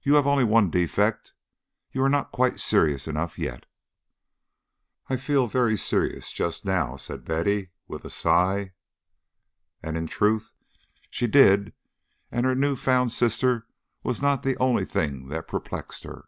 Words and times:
You 0.00 0.14
have 0.14 0.26
only 0.26 0.44
one 0.44 0.70
defect; 0.70 1.34
you 1.92 2.02
are 2.02 2.08
not 2.08 2.32
quite 2.32 2.58
serious 2.58 3.06
enough 3.06 3.38
yet." 3.38 3.66
"I 5.10 5.18
feel 5.18 5.46
very 5.46 5.76
serious 5.76 6.32
just 6.32 6.64
now," 6.64 6.96
said 6.96 7.22
Betty, 7.26 7.68
with 7.86 8.06
a 8.06 8.10
sigh; 8.10 8.72
and 9.82 9.94
in 9.98 10.06
truth 10.06 10.52
she 11.10 11.26
did, 11.26 11.74
and 12.32 12.46
her 12.46 12.54
new 12.54 12.76
found 12.76 13.12
sister 13.12 13.66
was 14.02 14.22
not 14.22 14.42
the 14.42 14.56
only 14.56 14.86
thing 14.86 15.28
that 15.28 15.46
perplexed 15.46 16.04
her. 16.04 16.24